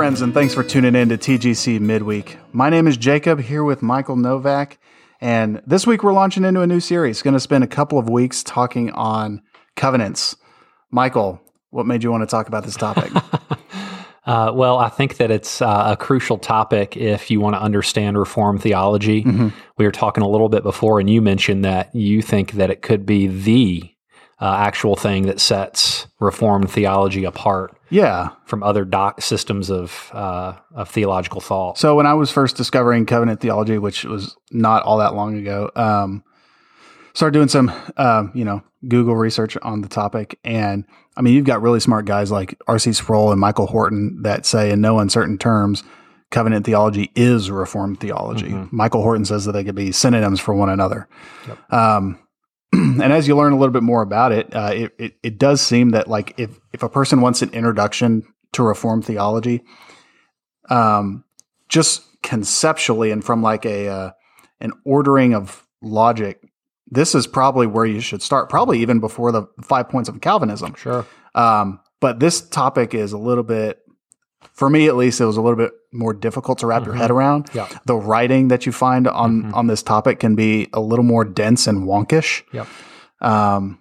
[0.00, 2.38] Friends, and thanks for tuning in to TGC Midweek.
[2.54, 4.78] My name is Jacob, here with Michael Novak.
[5.20, 7.20] And this week we're launching into a new series.
[7.20, 9.42] Going to spend a couple of weeks talking on
[9.76, 10.36] covenants.
[10.90, 11.38] Michael,
[11.68, 13.12] what made you want to talk about this topic?
[14.26, 18.18] Uh, well, I think that it's uh, a crucial topic if you want to understand
[18.18, 19.24] Reformed theology.
[19.24, 19.48] Mm-hmm.
[19.76, 22.82] We were talking a little bit before, and you mentioned that you think that it
[22.82, 23.90] could be the
[24.40, 28.30] uh, actual thing that sets Reformed theology apart yeah.
[28.44, 31.78] from other doc- systems of uh, of theological thought.
[31.78, 35.70] So when I was first discovering covenant theology, which was not all that long ago,
[35.76, 36.24] um,
[37.12, 40.84] started doing some, um, you know, Google research on the topic, and
[41.16, 42.94] I mean, you've got really smart guys like R.C.
[42.94, 45.82] Sproul and Michael Horton that say, in no uncertain terms,
[46.30, 48.54] covenant theology is Reformed theology.
[48.70, 51.08] Michael Horton says that they could be synonyms for one another.
[51.70, 52.18] Um,
[52.72, 55.60] and as you learn a little bit more about it, uh, it, it it does
[55.60, 59.62] seem that like if if a person wants an introduction to reform theology,
[60.68, 61.24] um,
[61.68, 64.10] just conceptually and from like a uh,
[64.60, 66.40] an ordering of logic,
[66.90, 68.48] this is probably where you should start.
[68.48, 70.74] Probably even before the five points of Calvinism.
[70.74, 71.06] Sure.
[71.34, 73.80] Um, but this topic is a little bit,
[74.52, 77.10] for me at least, it was a little bit more difficult to wrap your head
[77.10, 77.48] around.
[77.52, 77.68] Yeah.
[77.86, 81.66] The writing that you find on on this topic can be a little more dense
[81.66, 82.42] and wonkish.
[82.52, 82.66] Yep.
[83.20, 83.78] Um,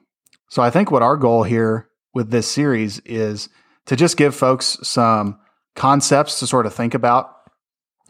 [0.49, 3.49] so I think what our goal here with this series is
[3.85, 5.39] to just give folks some
[5.75, 7.35] concepts to sort of think about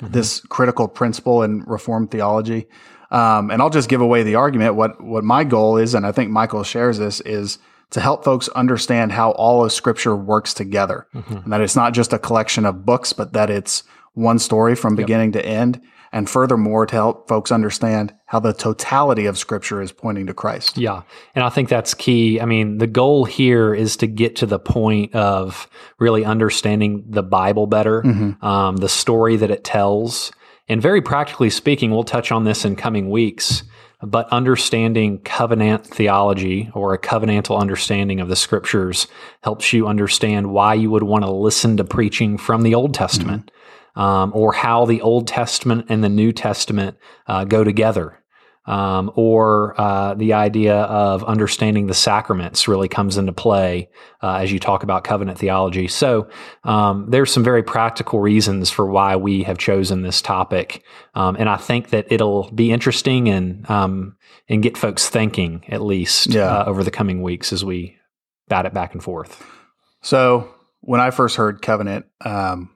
[0.02, 2.68] this critical principle in Reformed theology.
[3.12, 4.76] Um, and I'll just give away the argument.
[4.76, 7.58] What what my goal is, and I think Michael shares this, is
[7.92, 12.14] to help folks understand how all of Scripture works together, and that it's not just
[12.14, 15.82] a collection of books, but that it's one story from beginning to end.
[16.12, 20.76] And furthermore, to help folks understand how the totality of Scripture is pointing to Christ.
[20.76, 21.04] Yeah.
[21.36, 22.42] And I think that's key.
[22.42, 27.22] I mean, the goal here is to get to the point of really understanding the
[27.22, 28.04] Bible better,
[28.42, 30.32] um, the story that it tells.
[30.68, 33.62] And very practically speaking, we'll touch on this in coming weeks,
[34.02, 39.08] but understanding covenant theology or a covenantal understanding of the scriptures
[39.44, 43.52] helps you understand why you would want to listen to preaching from the Old Testament.
[43.96, 46.96] Um, or how the Old Testament and the New Testament
[47.28, 48.19] uh, go together
[48.70, 53.90] um, or uh, the idea of understanding the sacraments really comes into play
[54.22, 55.88] uh, as you talk about covenant theology.
[55.88, 56.30] So
[56.64, 60.84] um, there's some very practical reasons for why we have chosen this topic,
[61.16, 64.16] um, and I think that it'll be interesting and um,
[64.48, 66.44] and get folks thinking at least Yeah.
[66.60, 67.96] uh, over the coming weeks as we
[68.48, 69.44] bat it back and forth.
[70.02, 72.70] So when I first heard covenant, um,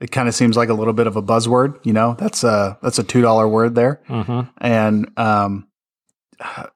[0.00, 1.78] it kind of seems like a little bit of a buzzword.
[1.84, 5.66] You know, that's a that's a two dollar word there, hmm and um,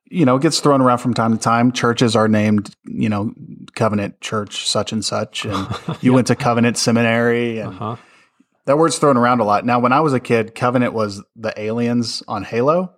[0.08, 1.72] you know, it gets thrown around from time to time.
[1.72, 3.32] Churches are named, you know,
[3.74, 5.68] Covenant Church such and such, and
[6.00, 7.96] you went to Covenant Seminary, and Uh-huh.
[8.66, 9.66] that word's thrown around a lot.
[9.66, 12.94] Now, when I was a kid, Covenant was the aliens on Halo.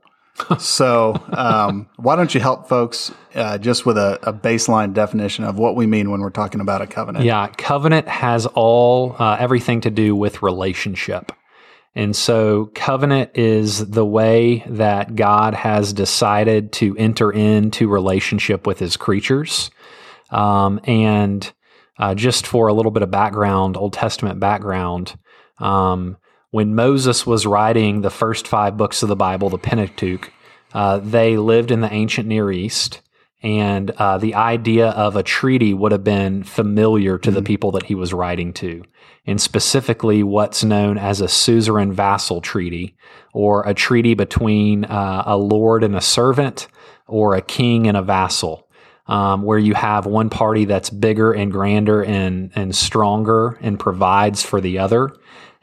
[0.59, 5.59] So, um, why don't you help folks uh, just with a, a baseline definition of
[5.59, 7.25] what we mean when we're talking about a covenant?
[7.25, 11.33] Yeah, covenant has all uh, everything to do with relationship.
[11.95, 18.79] And so covenant is the way that God has decided to enter into relationship with
[18.79, 19.71] his creatures.
[20.31, 21.53] Um, and
[21.99, 25.19] uh, just for a little bit of background, Old Testament background,
[25.59, 26.17] um,
[26.51, 30.33] when Moses was writing the first five books of the Bible, the Pentateuch,
[30.73, 33.01] uh, they lived in the ancient Near East.
[33.43, 37.85] And uh, the idea of a treaty would have been familiar to the people that
[37.85, 38.85] he was writing to,
[39.27, 42.99] and specifically what's known as a suzerain vassal treaty,
[43.33, 46.69] or a treaty between uh, a lord and a servant,
[47.07, 48.69] or a king and a vassal,
[49.11, 54.43] um, where you have one party that's bigger and grander and and stronger and provides
[54.43, 55.11] for the other,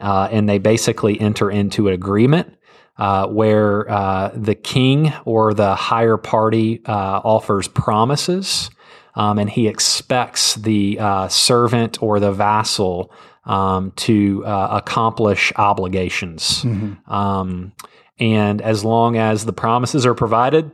[0.02, 2.54] uh, and they basically enter into an agreement
[2.98, 8.70] uh, where uh, the king or the higher party uh, offers promises,
[9.16, 13.14] um, and he expects the uh, servant or the vassal
[13.46, 16.66] um, to uh, accomplish obligations.
[17.08, 17.72] Um,
[18.20, 20.70] and as long as the promises are provided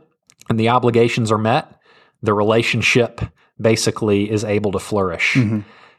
[0.48, 1.70] and the obligations are met,
[2.24, 3.20] the relationship
[3.60, 5.36] basically is able to flourish.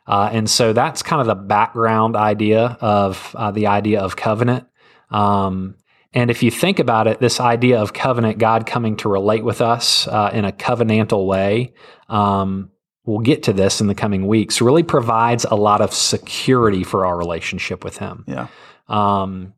[0.07, 4.67] Uh, and so that's kind of the background idea of uh, the idea of covenant.
[5.09, 5.75] Um,
[6.13, 9.61] and if you think about it, this idea of covenant, God coming to relate with
[9.61, 11.73] us uh, in a covenantal way,
[12.07, 12.71] um,
[13.05, 17.05] we'll get to this in the coming weeks, really provides a lot of security for
[17.05, 18.23] our relationship with Him.
[18.27, 18.47] Yeah.
[18.87, 19.53] Um,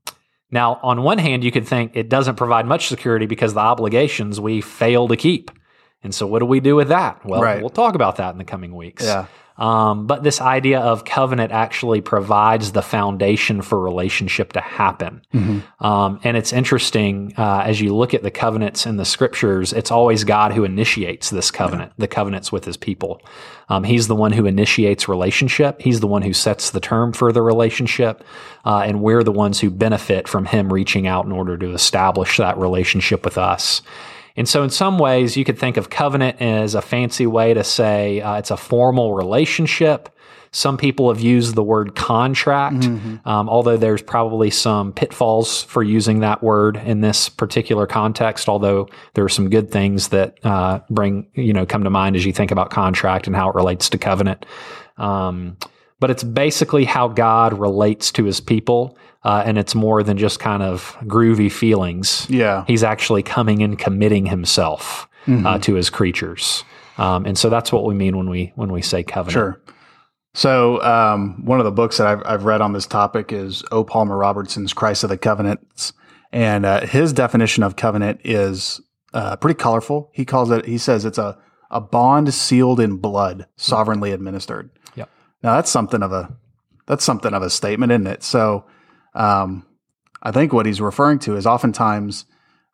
[0.50, 4.40] now, on one hand, you could think it doesn't provide much security because the obligations
[4.40, 5.52] we fail to keep.
[6.08, 7.20] And so, what do we do with that?
[7.26, 7.60] Well, Right.
[7.60, 9.04] we'll talk about that in the coming weeks.
[9.04, 9.26] Yeah.
[9.58, 15.22] Um, but this idea of covenant actually provides the foundation for relationship to happen.
[15.82, 19.90] Um, and it's interesting uh, as you look at the covenants in the scriptures, it's
[19.92, 23.20] always God who initiates this covenant, the covenants with his people.
[23.68, 25.82] Um, he's the one who initiates relationship.
[25.82, 28.24] He's the one who sets the term for the relationship.
[28.64, 32.38] Uh, and we're the ones who benefit from him reaching out in order to establish
[32.38, 33.82] that relationship with us.
[34.38, 37.64] And so, in some ways, you could think of covenant as a fancy way to
[37.64, 40.10] say uh, it's a formal relationship.
[40.52, 42.86] Some people have used the word contract,
[43.26, 48.48] um, although there's probably some pitfalls for using that word in this particular context.
[48.48, 52.26] Although there are some good things that uh, bring you know come to mind as
[52.26, 54.46] you think about contract and how it relates to covenant.
[54.98, 55.58] Um,
[56.00, 60.40] but it's basically how God relates to His people, uh, and it's more than just
[60.40, 62.64] kind of groovy feelings Yeah.
[62.68, 66.64] he's actually coming and committing himself uh, to his creatures.
[66.98, 69.34] Um, and so that's what we mean when we when we say covenant.
[69.34, 69.62] Sure.
[70.34, 73.84] So, um, one of the books that I've, I've read on this topic is O.
[73.84, 75.94] Palmer Robertson's Christ of the Covenants.
[76.32, 78.80] And uh, his definition of covenant is
[79.14, 80.12] uh, pretty colorful.
[80.14, 81.38] He calls it, he says it's a,
[81.72, 84.70] a bond sealed in blood, sovereignly administered.
[84.96, 85.10] Yep.
[85.42, 86.36] Now, that's something of a,
[86.86, 88.24] that's something of a statement, isn't it?
[88.24, 88.66] So,
[89.18, 89.66] um,
[90.22, 92.26] I think what he's referring to is oftentimes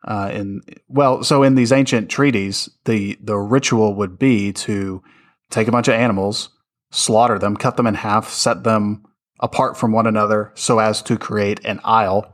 [0.06, 5.02] uh, in well, so in these ancient treaties, the the ritual would be to
[5.50, 6.50] take a bunch of animals,
[6.92, 9.04] slaughter them, cut them in half, set them
[9.40, 12.30] apart from one another so as to create an aisle,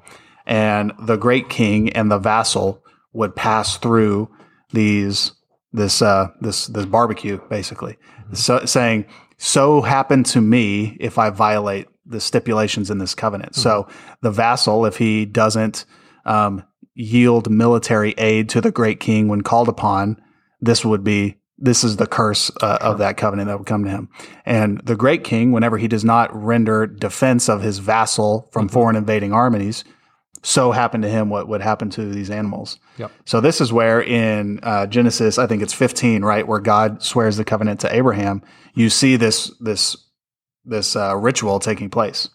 [0.46, 2.82] and the great king and the vassal
[3.12, 4.28] would pass through
[4.72, 5.32] these
[5.72, 7.96] this uh, this this barbecue basically,
[8.32, 9.06] so saying
[9.38, 13.54] so happen to me if I violate the stipulations in this covenant.
[13.54, 13.88] So
[14.20, 15.84] the vassal, if he doesn't
[16.24, 16.64] um,
[16.94, 20.20] yield military aid to the great king when called upon,
[20.60, 23.90] this would be this is the curse uh, of that covenant that would come to
[23.90, 24.08] him.
[24.46, 28.96] And the great king, whenever he does not render defense of his vassal from foreign
[28.96, 29.84] invading armies,
[30.42, 32.78] so happened to him what would happen to these animals.
[32.96, 33.12] Yep.
[33.26, 37.36] So this is where in uh, Genesis, I think it's 15, right, where God swears
[37.36, 38.42] the covenant to Abraham.
[38.74, 39.96] You see this this
[40.64, 42.28] this uh, ritual taking place.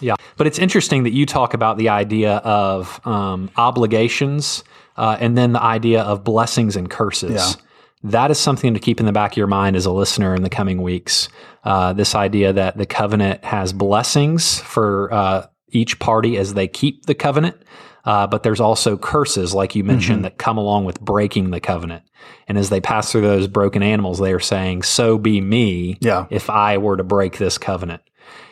[0.00, 4.64] Yeah, but it's interesting that you talk about the idea of um, obligations
[4.96, 7.32] uh, and then the idea of blessings and curses.
[7.32, 7.62] Yeah.
[8.02, 10.42] That is something to keep in the back of your mind as a listener in
[10.42, 11.28] the coming weeks.
[11.64, 17.06] Uh, this idea that the covenant has blessings for uh, each party as they keep
[17.06, 17.56] the covenant,
[18.04, 22.02] uh, but there's also curses, like you mentioned, that come along with breaking the covenant.
[22.48, 26.26] And as they pass through those broken animals, they are saying, "So be me, Yeah.
[26.30, 28.02] if I were to break this covenant."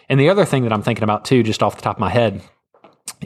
[0.09, 2.11] And the other thing that I'm thinking about too, just off the top of my
[2.11, 2.41] head,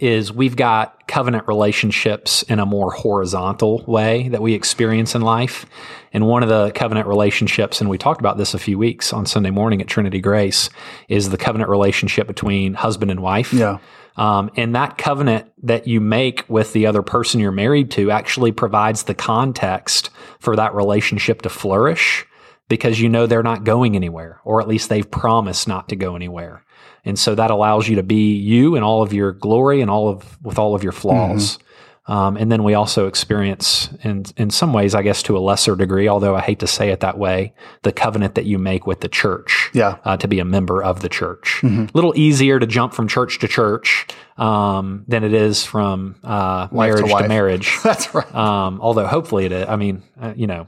[0.00, 5.66] is we've got covenant relationships in a more horizontal way that we experience in life.
[6.14, 9.26] And one of the covenant relationships, and we talked about this a few weeks on
[9.26, 10.70] Sunday morning at Trinity Grace,
[11.08, 13.52] is the covenant relationship between husband and wife.
[13.52, 13.78] Yeah.
[14.16, 18.52] Um, and that covenant that you make with the other person you're married to actually
[18.52, 22.26] provides the context for that relationship to flourish
[22.68, 26.14] because you know they're not going anywhere, or at least they've promised not to go
[26.16, 26.64] anywhere.
[27.04, 30.08] And so that allows you to be you in all of your glory and all
[30.08, 31.58] of with all of your flaws.
[32.06, 35.76] Um, and then we also experience, in in some ways, I guess to a lesser
[35.76, 39.00] degree, although I hate to say it that way, the covenant that you make with
[39.00, 39.98] the church Yeah.
[40.04, 41.60] uh, to be a member of the church.
[41.62, 46.68] A little easier to jump from church to church um, than it is from uh,
[46.70, 47.78] Wife to marriage to, marriage.
[47.84, 48.34] That's right.
[48.34, 49.66] um, although hopefully it is.
[49.68, 50.66] I mean, uh, you know,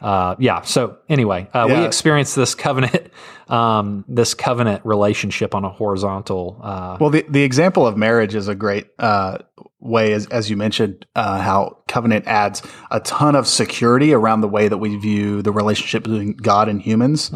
[0.00, 0.62] uh, yeah.
[0.62, 1.84] So anyway, uh, we Yeah.
[1.84, 3.08] experienced this covenant,
[3.48, 6.60] um, this covenant relationship on a horizontal.
[6.62, 9.38] Uh, Well, the, the example of marriage is a great uh,
[9.78, 14.48] way, as, as you mentioned, uh, how covenant adds a ton of security around the
[14.48, 17.30] way that we view the relationship between God and humans.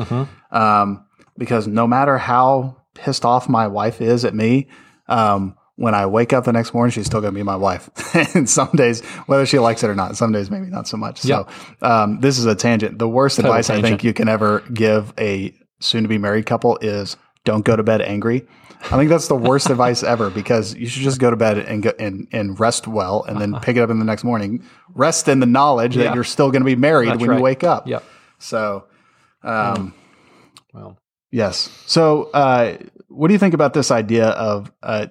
[0.51, 1.05] Um,
[1.39, 4.69] because no matter how pissed off my wife is at me,
[5.09, 7.91] um, when I wake up the next morning, she's still going to be my wife.
[8.35, 11.21] and some days, whether she likes it or not, some days maybe not so much.
[11.21, 11.47] So
[11.83, 12.99] um, this is a tangent.
[12.99, 16.79] The worst advice I think you can ever give a soon to be married couple
[16.79, 18.47] is don't go to bed angry.
[18.85, 21.83] I think that's the worst advice ever because you should just go to bed and
[21.83, 24.65] go and, and rest well and then pick it up in the next morning.
[24.95, 26.05] Rest in the knowledge Yeah.
[26.05, 27.37] that you're still going to be married That's when right.
[27.39, 27.87] you wake up.
[27.89, 28.05] yep.
[28.39, 28.85] So,
[29.43, 29.95] um,
[30.73, 30.99] Well,
[31.31, 31.71] yes.
[31.87, 32.77] So, uh,
[33.17, 35.07] what do you think about this idea of uh,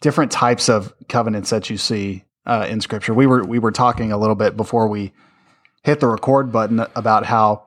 [0.00, 3.12] different types of covenants that you see uh, in Scripture?
[3.12, 5.12] We were we were talking a little bit before we
[5.82, 7.66] hit the record button about how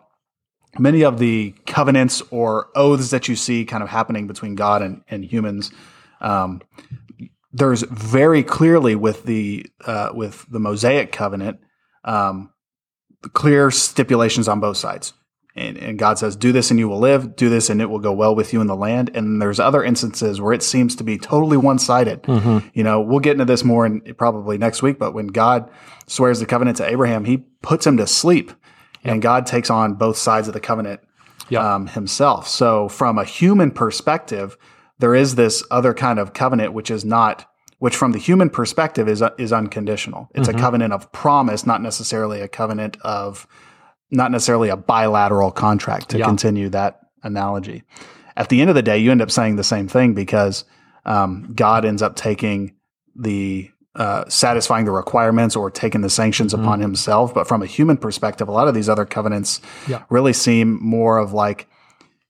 [0.78, 5.04] many of the covenants or oaths that you see kind of happening between God and,
[5.08, 5.72] and humans.
[6.20, 6.62] Um,
[7.52, 11.60] there's very clearly with the uh, with the Mosaic covenant,
[12.04, 12.52] um,
[13.34, 15.14] clear stipulations on both sides.
[15.60, 17.36] And, and God says, "Do this and you will live.
[17.36, 19.84] Do this and it will go well with you in the land." And there's other
[19.84, 22.22] instances where it seems to be totally one-sided.
[22.74, 24.98] You know, we'll get into this more in probably next week.
[24.98, 25.70] But when God
[26.08, 28.52] swears the covenant to Abraham, He puts him to sleep,
[29.04, 31.02] and God takes on both sides of the covenant
[31.50, 31.62] Yep.
[31.64, 32.48] um, Himself.
[32.48, 34.58] So, from a human perspective,
[35.00, 37.46] there is this other kind of covenant, which is not.
[37.80, 40.30] Which, from the human perspective, is is unconditional.
[40.36, 43.48] It's a covenant of promise, not necessarily a covenant of
[44.12, 46.26] not necessarily a bilateral contract to Yeah.
[46.26, 47.84] continue that analogy.
[48.36, 50.64] At the end of the day, you end up saying the same thing because
[51.06, 52.74] um, God ends up taking
[53.16, 57.34] the uh, satisfying the requirements or taking the sanctions upon himself.
[57.34, 60.04] But from a human perspective, a lot of these other covenants Yeah.
[60.10, 61.68] really seem more of like,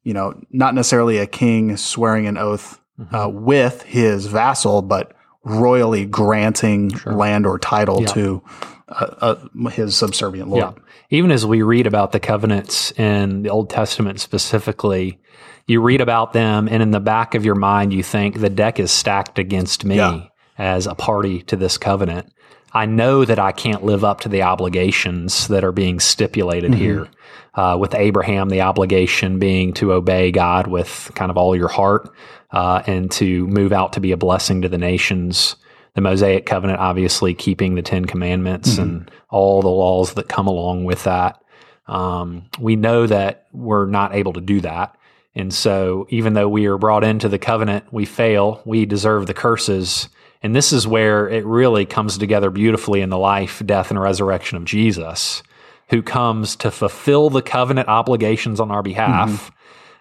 [0.03, 2.79] you know, not necessarily a king swearing an oath
[3.13, 5.11] uh, with his vassal, but
[5.43, 8.41] royally granting land or title to
[8.89, 10.75] uh, uh, his subservient lord.
[10.75, 10.83] Yeah.
[11.11, 15.19] Even as we read about the covenants in the Old Testament specifically,
[15.67, 18.79] you read about them, and in the back of your mind, you think the deck
[18.79, 20.21] is stacked against me Yeah.
[20.57, 22.31] as a party to this covenant.
[22.73, 27.07] I know that I can't live up to the obligations that are being stipulated here.
[27.55, 32.09] Uh, with Abraham, the obligation being to obey God with kind of all your heart
[32.51, 35.55] uh, and to move out to be a blessing to the nations.
[35.99, 40.85] The Mosaic covenant, obviously, keeping the Ten Commandments and all the laws that come along
[40.85, 41.43] with that.
[41.87, 44.95] Um, we know that we're not able to do that.
[45.35, 49.33] And so, even though we are brought into the covenant, we fail, we deserve the
[49.33, 50.07] curses.
[50.41, 54.55] And this is where it really comes together beautifully in the life, death, and resurrection
[54.55, 55.43] of Jesus,
[55.89, 59.51] who comes to fulfill the covenant obligations on our behalf.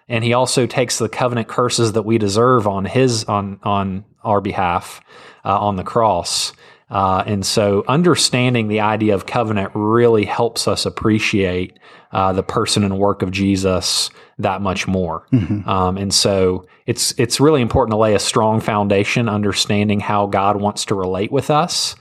[0.07, 4.39] And he also takes the covenant curses that we deserve on his on on our
[4.39, 5.01] behalf
[5.45, 6.53] uh, on the cross.
[6.89, 11.77] Uh, and so, understanding the idea of covenant really helps us appreciate
[12.11, 15.23] uh, the person and work of Jesus that much more.
[15.67, 20.59] Um, and so, it's it's really important to lay a strong foundation, understanding how God
[20.59, 21.95] wants to relate with us.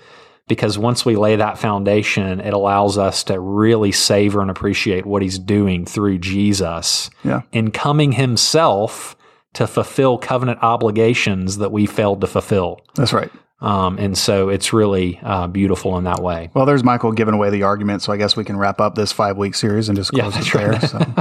[0.47, 5.21] Because once we lay that foundation, it allows us to really savor and appreciate what
[5.21, 7.43] He's doing through Jesus Yeah.
[7.53, 9.15] in coming Himself
[9.55, 12.81] to fulfill covenant obligations that we failed to fulfill.
[12.95, 13.31] That's right.
[13.61, 16.51] Um, and so it's really uh, beautiful in that way.
[16.55, 19.11] Well, there's Michael giving away the argument, so I guess we can wrap up this
[19.11, 20.71] five week series and just Yeah, close it there.
[20.71, 20.83] right.
[20.83, 20.99] So.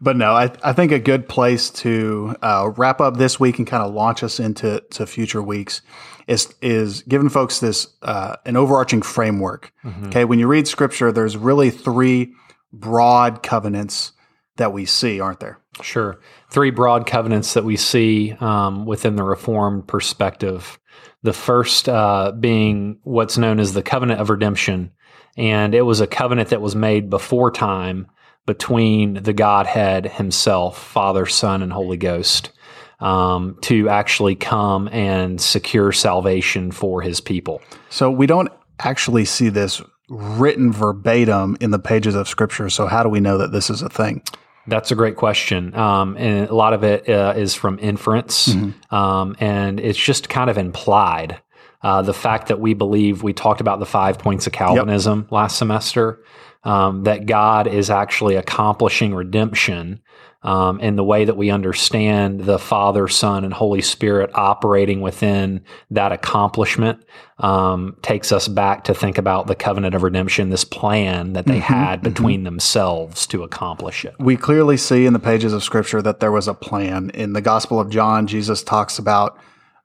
[0.00, 3.66] But no, I, I think a good place to uh, wrap up this week and
[3.66, 5.82] kind of launch us into to future weeks
[6.28, 9.72] is is giving folks this uh, an overarching framework.
[10.06, 12.32] Okay, when you read Scripture, there's really three
[12.72, 14.12] broad covenants
[14.56, 15.58] that we see, aren't there?
[15.82, 16.20] Sure.
[16.50, 20.78] Three broad covenants that we see um, within the Reformed perspective.
[21.22, 24.92] The first uh, being what's known as the covenant of redemption.
[25.36, 28.08] And it was a covenant that was made before time
[28.46, 32.50] between the Godhead himself, Father, Son, and Holy Ghost,
[32.98, 37.60] um, to actually come and secure salvation for his people.
[37.90, 42.70] So we don't actually see this written verbatim in the pages of Scripture.
[42.70, 44.22] So how do we know that this is a thing?
[44.68, 45.74] That's a great question.
[45.74, 48.48] Um, and a lot of it uh, is from inference,
[48.90, 51.40] um, and it's just kind of implied.
[51.80, 55.56] Uh, the fact that we believe, we talked about the five points of Calvinism last
[55.58, 56.22] semester,
[56.64, 60.00] um, that God is actually accomplishing redemption.
[60.42, 65.64] Um, and the way that we understand the Father, Son, and Holy Spirit operating within
[65.90, 67.04] that accomplishment
[67.38, 71.58] um, takes us back to think about the covenant of redemption, this plan that they
[71.58, 74.14] had between themselves to accomplish it.
[74.20, 77.10] we clearly see in the pages of scripture that there was a plan.
[77.10, 79.36] In the Gospel of John, Jesus talks about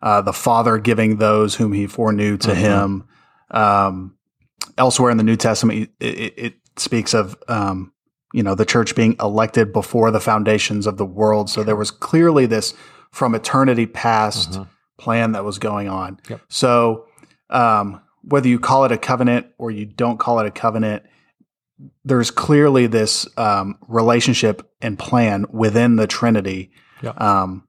[0.03, 3.05] uh, the Father giving those whom he foreknew to him.
[3.49, 4.17] Um,
[4.77, 7.92] elsewhere in the New Testament, it, it, it speaks of, um,
[8.33, 11.49] you know, the church being elected before the foundations of the world.
[11.49, 12.73] So there was clearly this
[13.11, 14.59] from eternity past
[14.97, 16.19] plan that was going on.
[16.29, 16.41] Yep.
[16.49, 17.05] So
[17.49, 21.03] um, whether you call it a covenant or you don't call it a covenant,
[22.03, 26.71] there's clearly this um, relationship and plan within the Trinity
[27.01, 27.19] Yep.
[27.21, 27.67] um,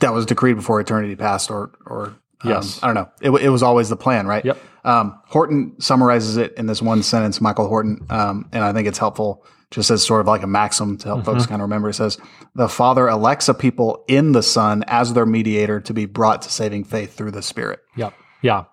[0.00, 2.06] that was decreed before eternity passed, or or
[2.42, 2.78] um, Yes.
[2.82, 3.10] I don't know.
[3.20, 4.44] It, it was always the plan, right?
[4.44, 4.58] Yep.
[4.84, 8.98] Um, Horton summarizes it in this one sentence, Michael Horton, um, and I think it's
[8.98, 11.90] helpful just as sort of like a maxim to help folks kind of remember.
[11.90, 12.18] It says,
[12.54, 16.50] The Father elects a people in the Son as their mediator to be brought to
[16.50, 17.80] saving faith through the Spirit.
[17.96, 18.14] Yep.
[18.42, 18.64] Yeah.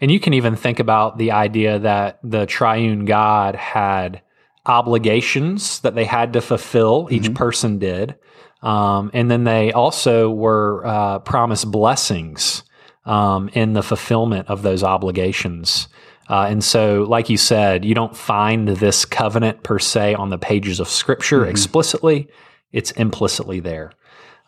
[0.00, 4.20] And you can even think about the idea that the triune God had
[4.66, 8.16] obligations that they had to fulfill, each person did.
[8.62, 12.62] Um, and then they also were uh, promised blessings
[13.04, 15.88] um, in the fulfillment of those obligations.
[16.28, 20.38] Uh, and so, like you said, you don't find this covenant per se on the
[20.38, 21.50] pages of Scripture Mm-hmm.
[21.50, 22.28] explicitly,
[22.72, 23.92] it's implicitly there.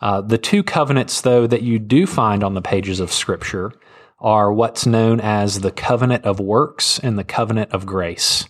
[0.01, 3.71] Uh, the two covenants, though, that you do find on the pages of Scripture
[4.19, 8.47] are what's known as the covenant of works and the covenant of grace.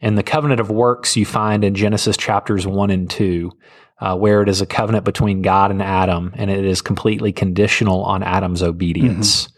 [0.00, 3.50] And the covenant of works you find in Genesis chapters 1 and 2,
[4.00, 8.02] uh, where it is a covenant between God and Adam, and it is completely conditional
[8.02, 9.48] on Adam's obedience.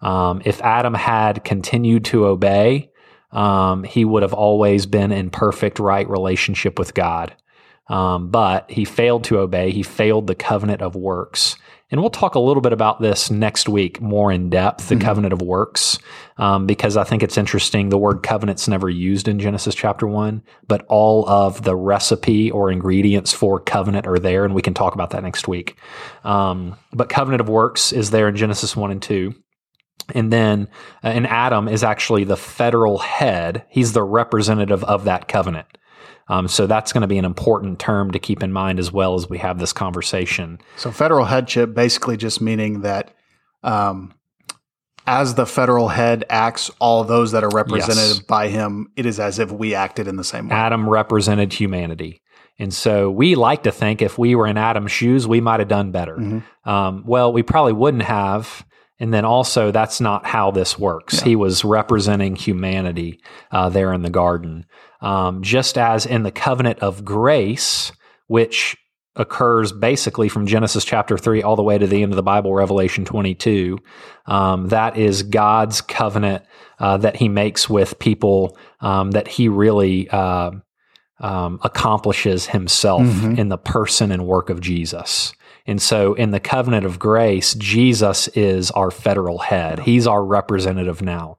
[0.00, 2.90] Um, if Adam had continued to obey,
[3.32, 7.34] um, he would have always been in perfect right relationship with God.
[7.88, 9.72] Um, but he failed to obey.
[9.72, 11.56] He failed the covenant of works.
[11.90, 15.32] And we'll talk a little bit about this next week more in depth, the covenant
[15.32, 15.98] of works,
[16.38, 17.88] um, because I think it's interesting.
[17.88, 22.70] The word covenant's never used in Genesis chapter one, but all of the recipe or
[22.70, 25.76] ingredients for covenant are there, and we can talk about that next week.
[26.22, 29.34] Um, but covenant of works is there in Genesis one and two.
[30.14, 30.68] And then,
[31.04, 33.64] uh, and Adam is actually the federal head.
[33.68, 35.66] He's the representative of that covenant.
[36.28, 39.14] Um, so that's going to be an important term to keep in mind as well
[39.14, 40.58] as we have this conversation.
[40.76, 43.12] So federal headship basically just meaning that
[43.64, 44.14] um,
[45.06, 48.18] as the federal head acts, all those that are represented Yes.
[48.20, 50.54] by him, it is as if we acted in the same way.
[50.54, 52.22] Adam represented humanity.
[52.60, 55.68] And so we like to think if we were in Adam's shoes, we might have
[55.68, 56.16] done better.
[56.16, 56.42] Mhm.
[56.64, 58.64] Um, well, we probably wouldn't have.
[59.00, 61.20] And then also, that's not how this works.
[61.20, 64.66] He was representing humanity uh, there in the garden.
[65.00, 67.90] Um, just as in the covenant of grace,
[68.26, 68.76] which
[69.16, 72.52] occurs basically from Genesis chapter 3 all the way to the end of the Bible,
[72.54, 73.78] Revelation 22.
[74.26, 76.44] Um, that is God's covenant
[76.78, 80.52] uh, that he makes with people um, that he really uh,
[81.18, 83.38] um, accomplishes himself Mhm.
[83.38, 85.32] in the person and work of Jesus.
[85.66, 89.80] And so in the covenant of grace, Jesus is our federal head.
[89.80, 91.36] He's our representative now.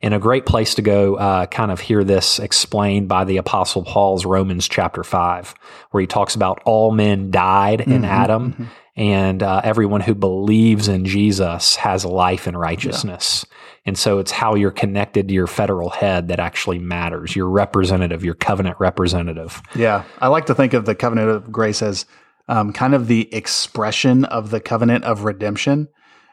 [0.00, 3.82] And a great place to go uh, kind of hear this explained by the Apostle
[3.82, 5.54] Paul's Romans chapter 5,
[5.90, 10.88] where he talks about all men died in Mhm, Adam, and uh, everyone who believes
[10.88, 13.44] in Jesus has life and righteousness.
[13.86, 18.24] And so it's how you're connected to your federal head that actually matters, your representative,
[18.24, 19.60] your covenant representative.
[19.74, 22.06] Yeah, I like to think of the covenant of grace as
[22.48, 25.88] um, kind of the expression of the covenant of redemption.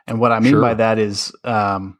[0.07, 0.61] And what I mean Sure.
[0.61, 1.97] by that is um,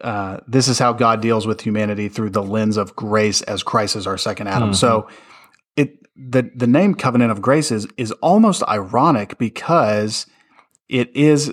[0.00, 3.96] uh, this is how God deals with humanity through the lens of grace as Christ
[3.96, 4.70] is our second Adam.
[4.72, 4.76] Mhm.
[4.76, 5.08] So
[5.76, 10.26] it the the name covenant of grace is is almost ironic because
[10.88, 11.50] it is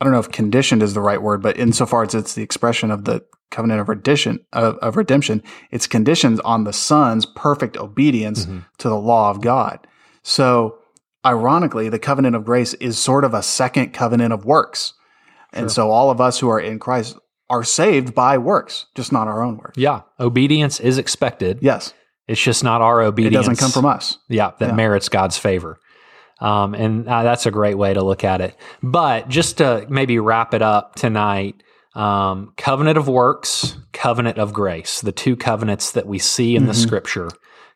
[0.00, 2.90] I don't know if conditioned is the right word, but insofar as it's the expression
[2.92, 8.46] of the covenant of redemption of, of redemption, it's conditioned on the son's perfect obedience
[8.46, 8.64] Mhm.
[8.78, 9.86] to the law of God.
[10.28, 10.76] So
[11.24, 14.92] ironically, the covenant of grace is sort of a second covenant of works.
[15.54, 15.68] And Sure.
[15.70, 17.16] so all of us who are in Christ
[17.48, 19.78] are saved by works, just not our own works.
[19.78, 21.60] Yeah, obedience is expected.
[21.62, 21.94] Yes.
[22.26, 23.32] It's just not our obedience.
[23.32, 24.18] It doesn't come from us.
[24.28, 24.74] Yeah, that Yeah.
[24.74, 25.78] merits God's favor.
[26.42, 28.54] Um, and uh, that's a great way to look at it.
[28.82, 31.54] But just to maybe wrap it up tonight,
[31.94, 36.72] um, covenant of works, covenant of grace, the two covenants that we see in the
[36.74, 36.82] Mhm.
[36.86, 37.30] scripture.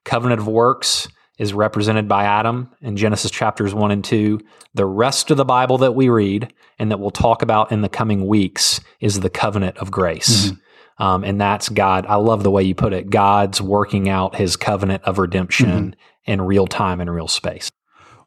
[0.04, 1.08] Covenant of works
[1.42, 4.38] is represented by Adam in Genesis chapters 1 and 2.
[4.74, 7.88] The rest of the Bible that we read and that we'll talk about in the
[7.88, 10.52] coming weeks is the covenant of grace.
[10.98, 12.06] Um, and that's God.
[12.06, 13.10] I love the way you put it.
[13.10, 17.72] God's working out his covenant of redemption in real time and real space.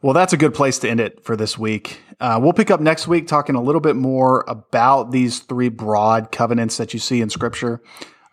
[0.02, 2.02] Well, that's a good place to end it for this week.
[2.20, 6.34] Uh, we'll pick up next week talking a little bit more about these three broad
[6.34, 7.82] covenants that you see in Scripture,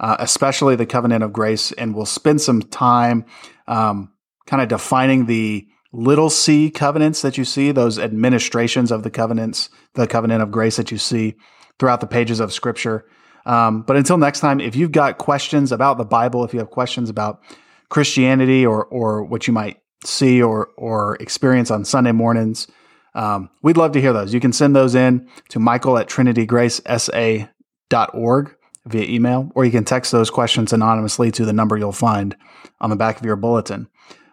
[0.00, 1.70] uh, especially the covenant of grace.
[1.70, 3.26] And we'll spend some time
[3.68, 4.12] um,
[4.46, 9.68] kind of defining the little c covenants that you see, those administrations of the covenants,
[9.94, 11.34] the covenant of grace that you see
[11.78, 13.04] throughout the pages of Scripture.
[13.44, 16.70] Um, but until next time, if you've got questions about the Bible, if you have
[16.70, 17.42] questions about
[17.88, 22.66] Christianity or or what you might see or or experience on Sunday mornings,
[23.14, 24.32] um, we'd love to hear those.
[24.32, 30.10] You can send those in to Michael at trinitygracesa.org via email, or you can text
[30.12, 32.34] those questions anonymously to the number you'll find
[32.80, 33.88] on the back of your bulletin.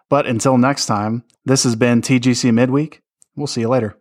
[0.09, 3.01] But until next time, this has been TGC Midweek.
[3.35, 3.98] We'll see you later.